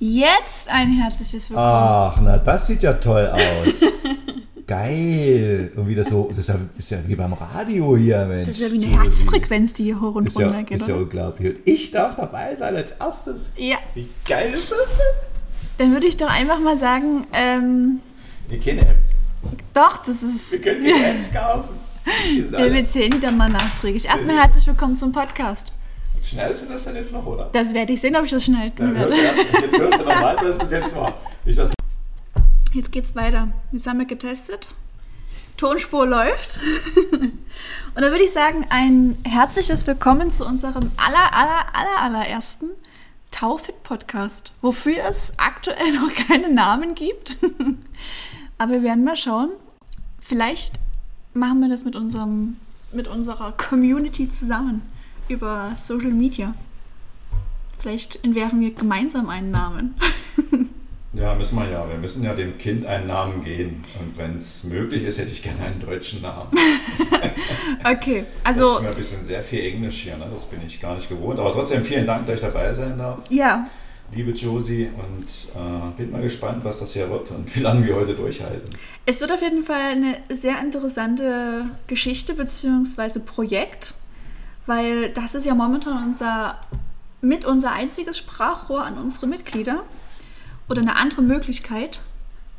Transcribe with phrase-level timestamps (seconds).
[0.00, 1.66] Jetzt ein herzliches Willkommen.
[1.68, 3.84] Ach, na, das sieht ja toll aus.
[4.66, 5.72] Geil.
[5.76, 8.40] Und wieder so, das ist ja, das ist ja wie beim Radio hier, Mensch.
[8.48, 10.80] Das ist ja wie eine So, Herzfrequenz, die hier hoch und Ist ja, runter geht,
[10.80, 11.56] ist ja unglaublich.
[11.56, 13.50] Und ich darf dabei sein als erstes.
[13.56, 15.06] Ja, Wie geil ist das denn?
[15.78, 18.00] dann würde ich doch einfach mal sagen, ähm,
[18.48, 19.14] Wir kennen Apps.
[19.74, 20.52] doch, das ist.
[20.52, 21.70] Wir können keine Apps kaufen.
[22.30, 24.04] Die Wir, wir zählen die dann mal nachträglich.
[24.04, 25.72] Erstmal herzlich willkommen zum Podcast.
[26.22, 27.48] Schnellst du das denn jetzt noch, oder?
[27.52, 30.70] Das werde ich sehen, ob ich das schnell jetzt hörst du nochmal, was es bis
[30.70, 31.14] jetzt war.
[31.44, 31.70] Ich das
[32.74, 33.48] Jetzt geht's weiter.
[33.72, 34.68] Jetzt haben wir getestet.
[35.56, 36.60] Tonspur läuft.
[37.12, 37.32] Und
[37.94, 42.68] dann würde ich sagen, ein herzliches Willkommen zu unserem aller, aller, aller, allerersten
[43.30, 47.38] Taufit Podcast, wofür es aktuell noch keine Namen gibt.
[48.58, 49.50] Aber wir werden mal schauen.
[50.20, 50.74] Vielleicht
[51.32, 52.58] machen wir das mit unserem,
[52.92, 54.82] mit unserer Community zusammen
[55.28, 56.52] über Social Media.
[57.78, 59.94] Vielleicht entwerfen wir gemeinsam einen Namen.
[61.14, 61.88] Ja, müssen wir ja.
[61.88, 63.82] Wir müssen ja dem Kind einen Namen geben.
[63.98, 66.50] Und wenn es möglich ist, hätte ich gerne einen deutschen Namen.
[67.84, 70.26] Okay, Das also ist mir ein bisschen sehr viel Englisch hier, ne?
[70.32, 71.38] das bin ich gar nicht gewohnt.
[71.38, 73.66] Aber trotzdem vielen Dank, dass ich dabei sein darf, ja,
[74.12, 74.90] liebe Josie.
[74.96, 78.68] Und äh, bin mal gespannt, was das hier wird und wie lange wir heute durchhalten.
[79.06, 83.20] Es wird auf jeden Fall eine sehr interessante Geschichte bzw.
[83.20, 83.94] Projekt,
[84.68, 86.56] weil das ist ja momentan unser
[87.20, 89.82] mit unser einziges Sprachrohr an unsere Mitglieder
[90.68, 92.00] oder eine andere Möglichkeit,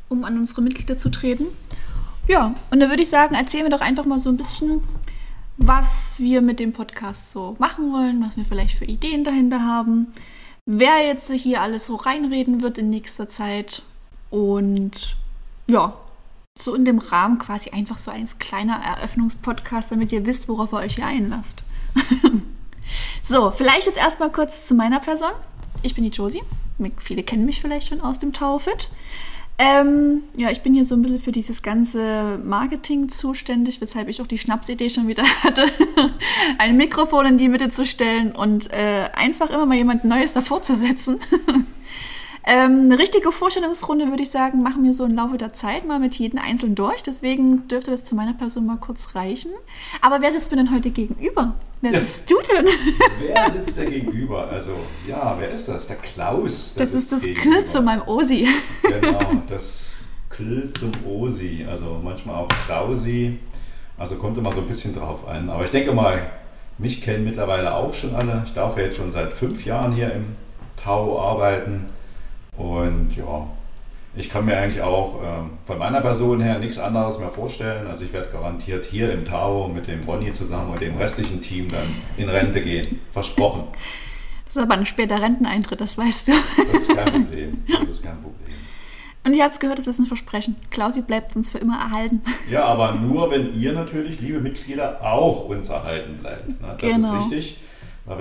[0.08, 1.46] um an unsere Mitglieder zu treten.
[2.28, 4.82] Ja, und da würde ich sagen, erzählen wir doch einfach mal so ein bisschen,
[5.56, 10.08] was wir mit dem Podcast so machen wollen, was wir vielleicht für Ideen dahinter haben,
[10.66, 13.82] wer jetzt hier alles so reinreden wird in nächster Zeit
[14.30, 15.16] und
[15.68, 15.94] ja,
[16.58, 20.78] so in dem Rahmen quasi einfach so ein kleiner Eröffnungspodcast, damit ihr wisst, worauf ihr
[20.78, 21.64] euch hier einlasst.
[23.22, 25.32] so, vielleicht jetzt erstmal kurz zu meiner Person.
[25.82, 26.42] Ich bin die Josie.
[26.98, 28.88] Viele kennen mich vielleicht schon aus dem Taufit.
[29.62, 34.22] Ähm, ja, ich bin hier so ein bisschen für dieses ganze Marketing zuständig, weshalb ich
[34.22, 35.66] auch die Schnapsidee schon wieder hatte,
[36.56, 40.62] ein Mikrofon in die Mitte zu stellen und äh, einfach immer mal jemand Neues davor
[40.62, 41.18] zu setzen.
[42.42, 45.98] Ähm, eine richtige Vorstellungsrunde, würde ich sagen, machen wir so im Laufe der Zeit mal
[45.98, 47.02] mit jedem Einzelnen durch.
[47.02, 49.52] Deswegen dürfte das zu meiner Person mal kurz reichen.
[50.00, 51.54] Aber wer sitzt mir denn heute gegenüber?
[51.82, 52.00] Wer Ja.
[52.00, 52.66] bist du denn?
[53.20, 54.48] Wer sitzt da gegenüber?
[54.48, 54.72] Also,
[55.08, 55.86] ja, wer ist das?
[55.86, 56.74] Der Klaus.
[56.74, 57.54] der Das ist das gegenüber.
[57.56, 58.46] Kill zu meinem Osi.
[58.82, 59.18] Genau,
[59.48, 59.92] das
[60.34, 61.66] Kill zum Osi.
[61.68, 63.38] Also manchmal auch Klausi.
[63.96, 65.48] Also kommt immer so ein bisschen drauf an.
[65.48, 66.30] Aber ich denke mal,
[66.78, 68.42] mich kennen mittlerweile auch schon alle.
[68.44, 70.36] Ich darf ja jetzt schon seit fünf Jahren hier im
[70.76, 71.86] Tau arbeiten.
[72.56, 73.46] Und ja,
[74.16, 77.86] ich kann mir eigentlich auch ähm, von meiner Person her nichts anderes mehr vorstellen.
[77.86, 81.68] Also ich werde garantiert hier im Tau mit dem Ronny zusammen und dem restlichen Team
[81.68, 83.00] dann in Rente gehen.
[83.12, 83.64] Versprochen.
[84.46, 86.32] Das ist aber ein später Renteneintritt, das weißt du.
[86.72, 87.64] Das ist kein Problem.
[87.68, 88.36] Das ist kein Problem.
[89.22, 90.56] Und ihr habt es gehört, es ist ein Versprechen.
[90.70, 92.22] Klausi bleibt uns für immer erhalten.
[92.50, 96.48] Ja, aber nur, wenn ihr natürlich, liebe Mitglieder, auch uns erhalten bleibt.
[96.60, 96.76] Ne?
[96.80, 97.18] Das Genau.
[97.18, 97.60] ist wichtig.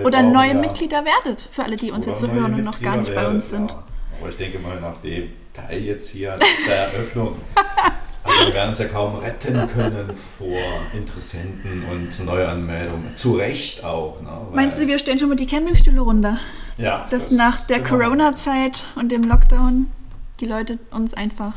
[0.04, 2.98] Oder neue ja- Mitglieder werdet, für alle, die uns jetzt so hören und noch gar
[2.98, 3.72] nicht bei uns werdet, sind.
[3.72, 3.84] Ja.
[4.20, 6.36] Aber ich denke mal, nach dem Teil jetzt hier,
[6.68, 7.36] der Eröffnung,
[8.24, 10.58] also wir werden es ja kaum retten können vor
[10.94, 13.16] Interessenten und Neuanmeldungen.
[13.16, 14.22] Zu Recht auch.
[14.22, 14.30] Ne?
[14.54, 16.38] Meinst du, wir stellen schon mal die Campingstühle runter?
[16.78, 17.84] ja, Dass nach der.
[17.84, 19.88] Corona-Zeit und dem Lockdown
[20.40, 21.54] die Leute uns einfach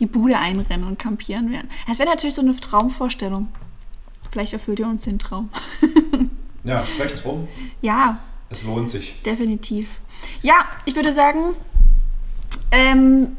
[0.00, 1.68] die Bude einrennen und kampieren werden.
[1.88, 3.48] Das wäre natürlich so eine Traumvorstellung.
[4.30, 5.48] Vielleicht erfüllt ihr uns den Traum.
[6.64, 7.46] Ja, sprecht's rum.
[7.80, 8.18] Ja,
[8.50, 9.22] Es lohnt sich.
[9.22, 9.88] definitiv.
[10.42, 11.54] Ja, ich würde sagen,
[12.70, 13.36] ähm,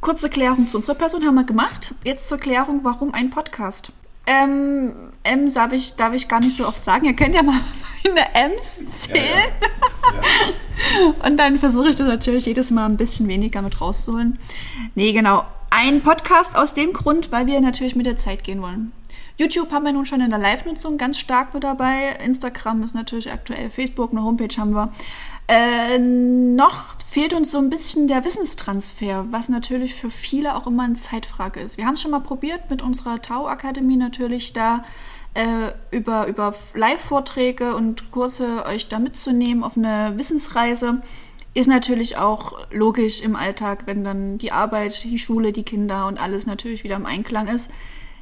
[0.00, 1.94] kurze Klärung zu unserer Person haben wir gemacht.
[2.04, 3.92] Jetzt zur Klärung, warum ein Podcast?
[4.26, 7.06] Ähm, M darf ich, darf ich gar nicht so oft sagen.
[7.06, 7.60] Ihr könnt ja mal
[8.04, 9.22] meine M's zählen.
[9.62, 9.68] Ja,
[11.24, 14.38] Und dann versuche ich das natürlich jedes Mal ein bisschen weniger mit rauszuholen.
[14.94, 15.44] Nee, genau.
[15.70, 18.92] Ein Podcast aus dem Grund, weil wir natürlich mit der Zeit gehen wollen.
[19.36, 22.16] YouTube haben wir nun schon in der Live-Nutzung ganz stark mit dabei.
[22.24, 23.70] Instagram ist natürlich aktuell.
[23.70, 24.92] Facebook, eine Homepage haben wir.
[25.48, 30.82] Äh, noch fehlt uns so ein bisschen der Wissenstransfer, was natürlich für viele auch immer
[30.82, 31.78] eine Zeitfrage ist.
[31.78, 34.84] Wir haben es schon mal probiert mit unserer Tau-Akademie natürlich da
[35.32, 41.00] äh, über, über Live-Vorträge und Kurse euch da mitzunehmen auf eine Wissensreise.
[41.54, 46.20] Ist natürlich auch logisch im Alltag, wenn dann die Arbeit, die Schule, die Kinder und
[46.20, 47.70] alles natürlich wieder im Einklang ist.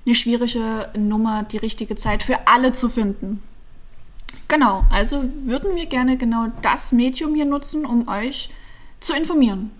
[0.06, 3.42] Eine schwierige Nummer, die richtige Zeit für alle zu finden.
[4.48, 8.50] Genau, also würden wir gerne genau das Medium hier nutzen, um euch
[9.00, 9.70] zu informieren.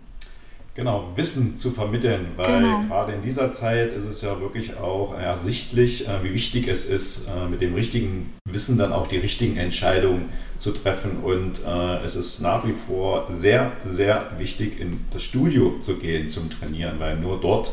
[0.77, 2.81] Genau, Wissen zu vermitteln, weil genau.
[2.83, 7.29] gerade in dieser Zeit ist es ja wirklich auch ersichtlich, äh, wie wichtig es ist,
[7.29, 10.29] äh, mit dem richtigen Wissen dann auch die richtigen Entscheidungen
[10.59, 11.21] zu treffen.
[11.23, 16.29] Und äh, es ist nach wie vor sehr, sehr wichtig, in das Studio zu gehen
[16.29, 17.73] zum Trainieren, weil nur dort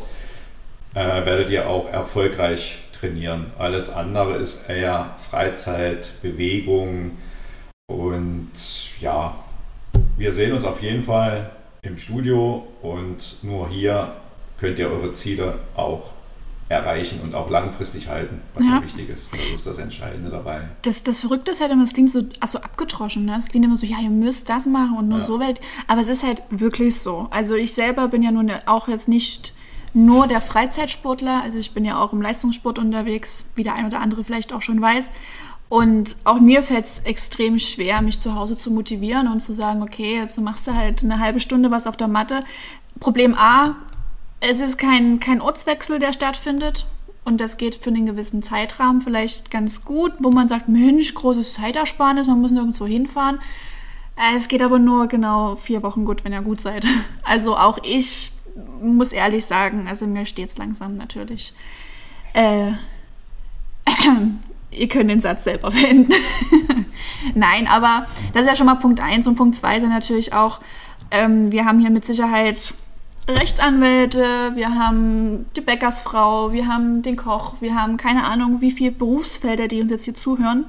[0.94, 3.52] werdet ihr auch erfolgreich trainieren.
[3.58, 7.12] Alles andere ist eher Freizeit, Bewegung
[7.86, 8.50] und
[9.00, 9.34] ja,
[10.16, 11.50] wir sehen uns auf jeden Fall
[11.82, 14.12] im Studio und nur hier
[14.58, 16.12] könnt ihr eure Ziele auch
[16.68, 19.34] erreichen und auch langfristig halten, was ja, ja wichtig ist.
[19.34, 20.62] Das ist das Entscheidende dabei.
[20.82, 23.26] Das, das Verrückte ist halt immer, es klingt so also abgetroschen.
[23.26, 23.36] Ne?
[23.38, 25.24] Es klingt immer so, ja, ihr müsst das machen und nur ja.
[25.24, 25.60] so weit.
[25.86, 27.28] Aber es ist halt wirklich so.
[27.30, 29.52] Also ich selber bin ja nun auch jetzt nicht
[29.94, 31.42] nur der Freizeitsportler.
[31.42, 34.62] Also ich bin ja auch im Leistungssport unterwegs, wie der ein oder andere vielleicht auch
[34.62, 35.10] schon weiß.
[35.68, 39.82] Und auch mir fällt es extrem schwer, mich zu Hause zu motivieren und zu sagen,
[39.82, 42.44] okay, jetzt machst du halt eine halbe Stunde was auf der Matte.
[43.00, 43.76] Problem A,
[44.40, 46.86] es ist kein, kein Ortswechsel, der stattfindet.
[47.24, 51.54] Und das geht für einen gewissen Zeitrahmen vielleicht ganz gut, wo man sagt, Mensch, großes
[51.54, 53.38] Zeitersparnis, man muss nirgendwo hinfahren.
[54.16, 56.86] Äh, es geht aber nur genau vier Wochen gut, wenn ihr gut seid.
[57.22, 58.33] Also auch ich
[58.80, 61.54] muss ehrlich sagen, also mir steht es langsam natürlich.
[62.32, 62.72] Äh,
[64.70, 66.12] ihr könnt den Satz selber verwenden.
[67.34, 70.60] Nein, aber das ist ja schon mal Punkt 1 und Punkt 2 sind natürlich auch,
[71.10, 72.74] ähm, wir haben hier mit Sicherheit
[73.26, 78.92] Rechtsanwälte, wir haben die Bäckersfrau, wir haben den Koch, wir haben keine Ahnung, wie viele
[78.92, 80.66] Berufsfelder, die uns jetzt hier zuhören.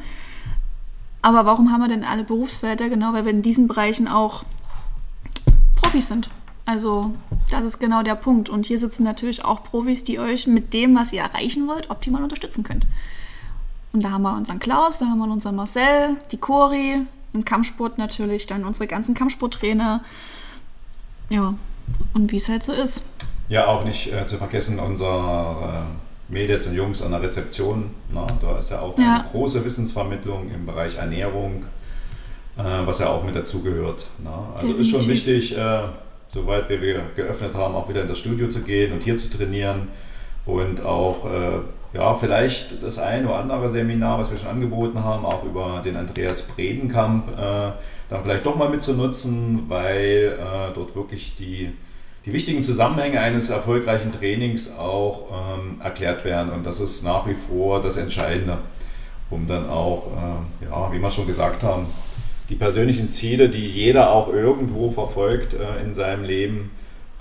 [1.22, 2.88] Aber warum haben wir denn alle Berufsfelder?
[2.88, 4.44] Genau, weil wir in diesen Bereichen auch
[5.76, 6.30] Profis sind.
[6.66, 7.14] Also
[7.50, 8.50] das ist genau der Punkt.
[8.50, 12.24] Und hier sitzen natürlich auch Profis, die euch mit dem, was ihr erreichen wollt, optimal
[12.24, 12.88] unterstützen könnt.
[13.94, 17.02] Und da haben wir unseren Klaus, da haben wir unseren Marcel, die Cori,
[17.34, 20.04] im Kampfsport natürlich, dann unsere ganzen Kampfsporttrainer.
[21.30, 21.54] Ja,
[22.14, 23.04] und wie es halt so ist.
[23.48, 25.86] Ja, auch nicht äh, zu vergessen, unsere
[26.30, 27.92] äh, Mädels und Jungs an der Rezeption.
[28.12, 29.20] Na, da ist ja auch ja.
[29.20, 31.66] eine große Wissensvermittlung im Bereich Ernährung,
[32.58, 34.08] äh, was ja auch mit dazugehört.
[34.26, 34.80] Also Definitiv.
[34.80, 35.84] ist schon wichtig, äh,
[36.28, 39.90] soweit wir geöffnet haben, auch wieder in das Studio zu gehen und hier zu trainieren
[40.46, 41.60] und auch äh,
[41.96, 45.96] ja, vielleicht das ein oder andere Seminar, was wir schon angeboten haben, auch über den
[45.96, 47.72] Andreas Bredenkamp, äh,
[48.10, 51.72] dann vielleicht doch mal mitzunutzen, weil äh, dort wirklich die,
[52.26, 56.52] die wichtigen Zusammenhänge eines erfolgreichen Trainings auch ähm, erklärt werden.
[56.52, 58.58] Und das ist nach wie vor das Entscheidende,
[59.30, 61.88] um dann auch, äh, ja, wie wir schon gesagt haben,
[62.50, 66.72] die persönlichen Ziele, die jeder auch irgendwo verfolgt äh, in seinem Leben,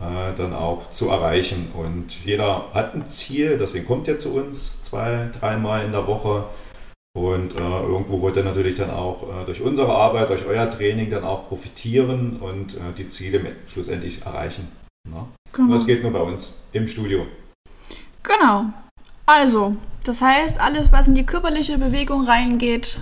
[0.01, 1.71] äh, dann auch zu erreichen.
[1.75, 6.45] Und jeder hat ein Ziel, deswegen kommt er zu uns zwei, dreimal in der Woche.
[7.17, 11.11] Und äh, irgendwo wollt er natürlich dann auch äh, durch unsere Arbeit, durch euer Training
[11.11, 14.69] dann auch profitieren und äh, die Ziele schlussendlich erreichen.
[15.09, 15.25] Ne?
[15.53, 15.69] Genau.
[15.69, 17.27] Und das geht nur bei uns im Studio.
[18.25, 18.65] Genau.
[19.27, 22.99] Also, das heißt, alles, was in die körperliche Bewegung reingeht,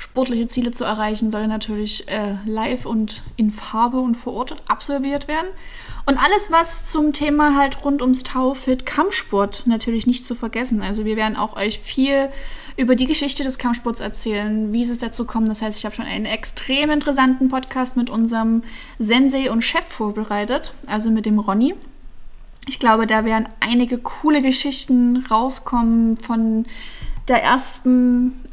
[0.00, 5.28] sportliche Ziele zu erreichen, soll natürlich äh, live und in Farbe und vor Ort absolviert
[5.28, 5.48] werden.
[6.06, 10.80] Und alles, was zum Thema halt rund ums Taufit Kampfsport natürlich nicht zu vergessen.
[10.80, 12.30] Also wir werden auch euch viel
[12.78, 15.48] über die Geschichte des Kampfsports erzählen, wie es dazu kommt.
[15.48, 18.62] Das heißt, ich habe schon einen extrem interessanten Podcast mit unserem
[18.98, 21.74] Sensei und Chef vorbereitet, also mit dem Ronny.
[22.66, 26.64] Ich glaube, da werden einige coole Geschichten rauskommen von
[27.28, 28.49] der ersten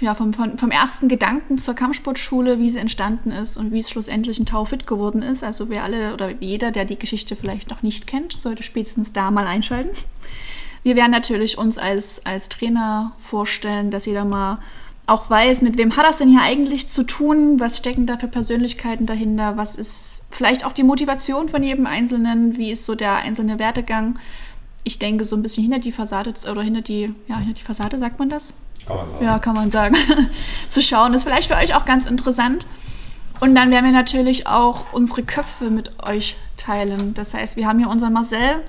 [0.00, 3.88] ja, vom, vom, vom, ersten Gedanken zur Kampfsportschule, wie sie entstanden ist und wie es
[3.88, 5.44] schlussendlich ein Taufit geworden ist.
[5.44, 9.30] Also wer alle oder jeder, der die Geschichte vielleicht noch nicht kennt, sollte spätestens da
[9.30, 9.90] mal einschalten.
[10.82, 14.58] Wir werden natürlich uns als, als Trainer vorstellen, dass jeder mal
[15.06, 18.28] auch weiß, mit wem hat das denn hier eigentlich zu tun, was stecken da für
[18.28, 23.16] Persönlichkeiten dahinter, was ist vielleicht auch die Motivation von jedem Einzelnen, wie ist so der
[23.16, 24.18] einzelne Werdegang.
[24.82, 27.98] Ich denke, so ein bisschen hinter die Fassade oder hinter die, ja, hinter die Fassade
[27.98, 28.54] sagt man das?
[28.86, 29.24] Kann man sagen.
[29.24, 29.96] Ja, kann man sagen.
[30.68, 32.66] zu schauen ist vielleicht für euch auch ganz interessant.
[33.40, 37.14] Und dann werden wir natürlich auch unsere Köpfe mit euch teilen.
[37.14, 38.62] Das heißt, wir haben hier unseren Marcel,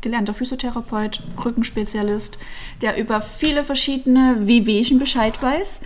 [0.00, 2.38] gelernter Physiotherapeut, Rückenspezialist,
[2.80, 5.80] der über viele verschiedene Wehwehchen Bescheid weiß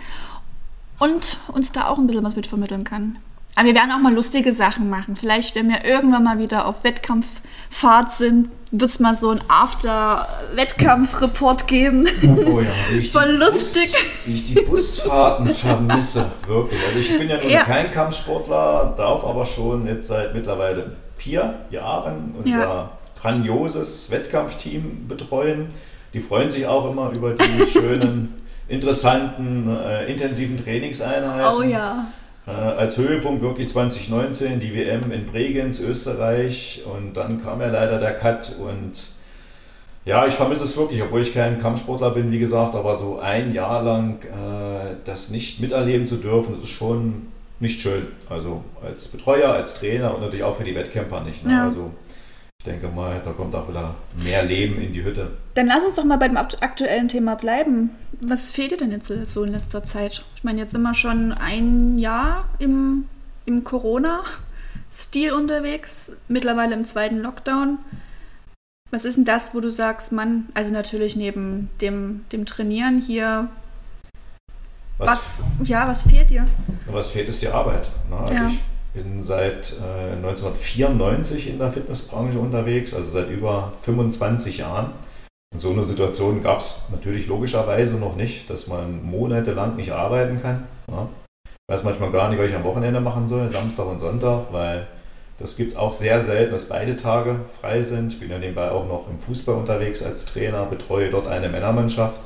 [0.99, 3.17] und uns da auch ein bisschen was mitvermitteln kann.
[3.55, 5.15] Aber wir werden auch mal lustige Sachen machen.
[5.15, 11.67] Vielleicht, wenn wir irgendwann mal wieder auf Wettkampffahrt sind, wird es mal so ein After-Wettkampf-Report
[11.67, 12.05] geben.
[12.47, 13.91] Oh ja, wie ich, Voll lustig.
[13.91, 16.79] Bus, wie ich die Busfahrten vermisse, wirklich.
[16.85, 17.63] Also ich bin ja nun ja.
[17.63, 22.89] kein Kampfsportler, darf aber schon jetzt seit mittlerweile vier Jahren unser ja.
[23.19, 25.69] grandioses Wettkampfteam betreuen.
[26.13, 28.35] Die freuen sich auch immer über die schönen,
[28.67, 31.57] interessanten, äh, intensiven Trainingseinheiten.
[31.57, 32.07] Oh ja.
[32.47, 37.99] Äh, als Höhepunkt wirklich 2019 die WM in Bregenz, Österreich und dann kam ja leider
[37.99, 39.09] der Cut und
[40.05, 43.53] ja, ich vermisse es wirklich, obwohl ich kein Kampfsportler bin, wie gesagt, aber so ein
[43.53, 47.27] Jahr lang äh, das nicht miterleben zu dürfen, das ist schon
[47.59, 48.07] nicht schön.
[48.29, 51.43] Also als Betreuer, als Trainer und natürlich auch für die Wettkämpfer nicht.
[51.45, 51.51] Ne?
[51.51, 51.63] Ja.
[51.65, 51.91] Also
[52.59, 55.37] ich denke mal, da kommt auch wieder mehr Leben in die Hütte.
[55.53, 57.91] Dann lass uns doch mal beim aktuellen Thema bleiben.
[58.19, 60.23] Was fehlt dir denn jetzt so in letzter Zeit?
[60.35, 63.05] Ich meine, jetzt sind wir schon ein Jahr im,
[63.45, 67.77] im Corona-Stil unterwegs, mittlerweile im zweiten Lockdown.
[68.89, 73.49] Was ist denn das, wo du sagst, Mann, also natürlich neben dem, dem Trainieren hier,
[74.97, 76.47] was, was ja, was fehlt dir?
[76.89, 77.91] Was fehlt, ist die Arbeit.
[78.09, 78.17] Ne?
[78.17, 78.47] Also ja.
[78.47, 78.59] ich
[78.93, 84.91] bin seit äh, 1994 in der Fitnessbranche unterwegs, also seit über 25 Jahren.
[85.53, 90.41] Und so eine Situation gab es natürlich logischerweise noch nicht, dass man monatelang nicht arbeiten
[90.41, 90.67] kann.
[90.89, 91.07] Ja.
[91.45, 94.87] Ich weiß manchmal gar nicht, was ich am Wochenende machen soll, Samstag und Sonntag, weil
[95.37, 98.13] das gibt es auch sehr selten, dass beide Tage frei sind.
[98.13, 102.21] Ich bin ja nebenbei auch noch im Fußball unterwegs als Trainer, betreue dort eine Männermannschaft.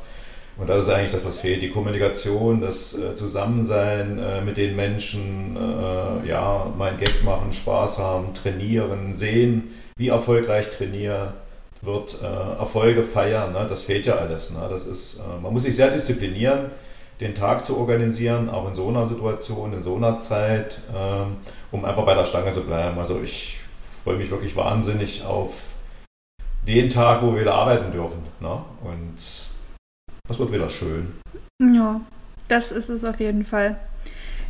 [0.57, 1.63] Und das ist eigentlich das, was fehlt.
[1.63, 7.99] Die Kommunikation, das äh, Zusammensein äh, mit den Menschen, äh, ja, mein Gag machen, Spaß
[7.99, 11.33] haben, trainieren, sehen, wie erfolgreich trainiert
[11.81, 13.53] wird, äh, Erfolge feiern.
[13.53, 13.65] Ne?
[13.67, 14.51] Das fehlt ja alles.
[14.51, 14.67] Ne?
[14.69, 16.69] Das ist, äh, man muss sich sehr disziplinieren,
[17.19, 21.37] den Tag zu organisieren, auch in so einer Situation, in so einer Zeit, ähm,
[21.71, 22.97] um einfach bei der Stange zu bleiben.
[22.99, 23.59] Also ich
[24.03, 25.71] freue mich wirklich wahnsinnig auf
[26.67, 28.21] den Tag, wo wir wieder arbeiten dürfen.
[28.39, 28.61] Ne?
[28.83, 29.50] Und
[30.27, 31.13] das wird wieder schön.
[31.59, 32.01] Ja,
[32.47, 33.79] das ist es auf jeden Fall.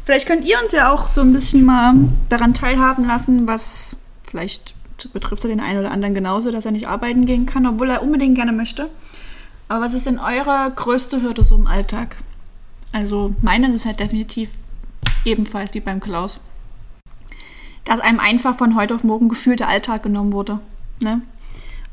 [0.05, 1.93] Vielleicht könnt ihr uns ja auch so ein bisschen mal
[2.29, 4.75] daran teilhaben lassen, was vielleicht
[5.13, 8.35] betrifft den einen oder anderen genauso, dass er nicht arbeiten gehen kann, obwohl er unbedingt
[8.35, 8.89] gerne möchte.
[9.67, 12.15] Aber was ist denn eure größte Hürde so im Alltag?
[12.91, 14.49] Also meine ist halt definitiv
[15.25, 16.39] ebenfalls wie beim Klaus.
[17.85, 20.59] Dass einem einfach von heute auf morgen gefühlt der Alltag genommen wurde.
[21.01, 21.21] Ne?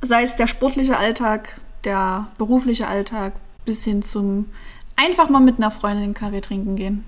[0.02, 3.34] Sei es der sportliche Alltag, der berufliche Alltag,
[3.68, 4.46] bis hin zum
[4.96, 7.04] einfach mal mit einer Freundin Kaffee trinken gehen.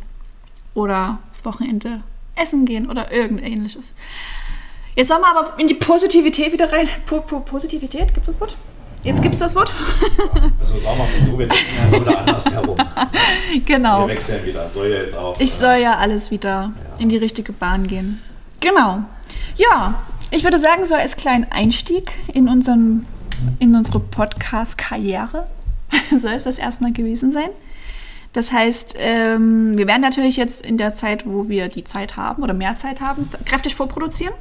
[0.74, 2.02] Oder das Wochenende
[2.36, 3.94] essen gehen oder irgend ähnliches.
[4.94, 6.86] Jetzt wollen wir aber in die Positivität wieder rein.
[7.06, 8.56] Po po Positivität, gibt es das Wort?
[9.02, 9.72] Jetzt gibt es das Wort.
[10.60, 12.76] also sagen wir es so, wir denken ja wieder anders herum.
[13.64, 14.06] Genau.
[14.06, 14.68] Wir wechseln wieder.
[14.68, 15.40] Soll ja jetzt auch.
[15.40, 16.72] Ich soll ja alles wieder ja.
[16.98, 18.20] in die richtige Bahn gehen.
[18.60, 18.98] Genau.
[19.56, 23.06] Ja, ich würde sagen, so als kleinen Einstieg in, unseren,
[23.58, 25.46] in unsere Podcast-Karriere
[26.18, 27.50] soll es das erstmal gewesen sein.
[28.32, 32.42] Das heißt, ähm, wir werden natürlich jetzt in der Zeit, wo wir die Zeit haben
[32.42, 34.34] oder mehr Zeit haben, kräftig vorproduzieren,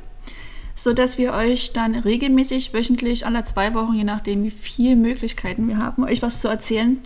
[0.76, 5.78] sodass wir euch dann regelmäßig, wöchentlich, alle zwei Wochen, je nachdem, wie viele Möglichkeiten wir
[5.78, 7.00] haben, euch was zu erzählen,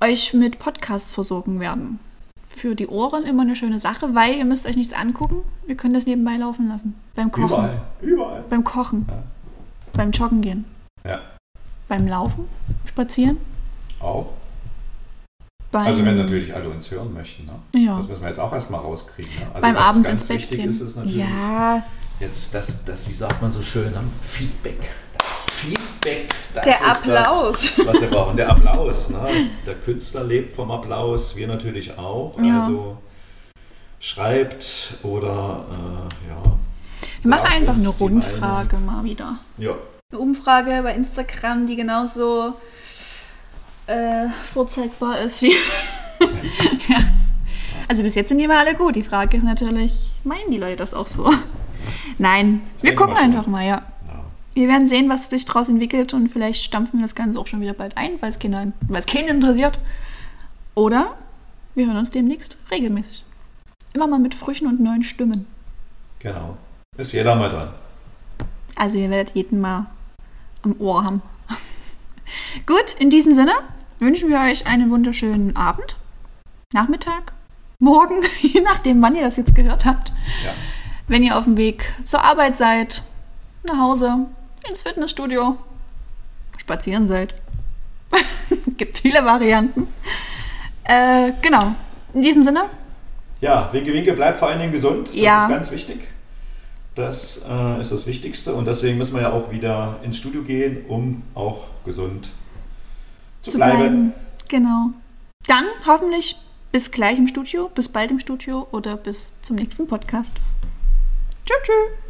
[0.00, 1.98] euch mit Podcasts versorgen werden.
[2.48, 5.94] Für die Ohren immer eine schöne Sache, weil ihr müsst euch nichts angucken, wir können
[5.94, 6.94] das nebenbei laufen lassen.
[7.16, 7.46] Beim Kochen.
[7.46, 7.82] Überall.
[8.00, 8.44] Überall.
[8.48, 9.06] Beim Kochen.
[9.08, 9.22] Ja.
[9.92, 10.64] Beim Joggen gehen.
[11.04, 11.20] Ja.
[11.88, 12.44] Beim Laufen,
[12.86, 13.38] Spazieren.
[14.02, 14.32] Auch.
[15.70, 17.46] Beim also wenn natürlich alle uns hören möchten.
[17.46, 17.80] Ne?
[17.80, 17.96] Ja.
[17.96, 19.32] Das müssen wir jetzt auch erstmal rauskriegen.
[19.32, 19.46] Ne?
[19.54, 20.68] Also Beim was Abend ganz wichtig gehen.
[20.68, 21.16] ist es natürlich.
[21.16, 21.82] Ja.
[22.20, 24.00] Jetzt das, das, wie sagt man so schön, ne?
[24.20, 24.90] Feedback.
[25.18, 27.72] Das Feedback, das Der ist Applaus.
[27.76, 28.36] das, was wir brauchen.
[28.36, 29.10] Der Applaus.
[29.10, 29.26] Ne?
[29.66, 32.38] Der Künstler lebt vom Applaus, wir natürlich auch.
[32.38, 32.60] Ja.
[32.60, 32.98] Also
[33.98, 36.58] schreibt oder äh, ja.
[37.24, 39.36] Mach einfach eine Rundfrage mal wieder.
[39.56, 39.74] Ja.
[40.10, 42.54] Eine Umfrage bei Instagram, die genauso
[43.86, 45.52] äh, vorzeigbar ist wie.
[46.88, 46.98] ja.
[47.88, 48.96] Also bis jetzt sind die mal alle gut.
[48.96, 51.32] Die Frage ist natürlich, meinen die Leute das auch so?
[52.18, 53.82] Nein, wir gucken einfach mal, ja.
[54.54, 57.62] Wir werden sehen, was sich daraus entwickelt und vielleicht stampfen wir das Ganze auch schon
[57.62, 58.74] wieder bald ein, weil es keinen,
[59.28, 59.78] interessiert.
[60.74, 61.16] Oder
[61.74, 63.24] wir hören uns demnächst regelmäßig.
[63.94, 65.46] Immer mal mit frischen und neuen Stimmen.
[66.18, 66.56] Genau.
[66.96, 67.70] Ist jeder mal dran.
[68.76, 69.86] Also ihr werdet jeden mal
[70.62, 71.22] am Ohr haben.
[72.66, 73.52] Gut, in diesem Sinne
[73.98, 75.96] wünschen wir euch einen wunderschönen Abend,
[76.72, 77.32] Nachmittag,
[77.78, 80.12] Morgen, je nachdem, wann ihr das jetzt gehört habt.
[80.44, 80.52] Ja.
[81.08, 83.02] Wenn ihr auf dem Weg zur Arbeit seid,
[83.64, 84.26] nach Hause,
[84.68, 85.58] ins Fitnessstudio,
[86.58, 87.34] spazieren seid.
[88.76, 89.88] Gibt viele Varianten.
[90.84, 91.74] Äh, genau.
[92.14, 92.64] In diesem Sinne.
[93.40, 95.08] Ja, Winke Winke bleibt vor allen Dingen gesund.
[95.08, 95.42] Das ja.
[95.42, 96.06] ist ganz wichtig.
[96.94, 100.84] Das äh, ist das Wichtigste und deswegen müssen wir ja auch wieder ins Studio gehen,
[100.88, 102.30] um auch gesund
[103.40, 103.78] zu, zu bleiben.
[103.78, 104.12] bleiben.
[104.48, 104.90] Genau.
[105.46, 106.36] Dann hoffentlich
[106.70, 110.36] bis gleich im Studio, bis bald im Studio oder bis zum nächsten Podcast.
[111.46, 111.56] Tschüss.
[111.64, 112.01] tschüss.